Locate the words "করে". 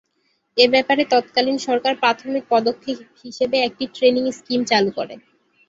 4.97-5.15